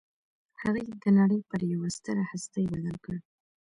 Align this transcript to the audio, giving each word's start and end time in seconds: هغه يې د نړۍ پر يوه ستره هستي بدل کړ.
هغه 0.61 0.79
يې 0.87 0.93
د 1.03 1.05
نړۍ 1.19 1.39
پر 1.49 1.61
يوه 1.73 1.89
ستره 1.97 2.23
هستي 2.31 2.63
بدل 2.71 2.95
کړ. 3.03 3.17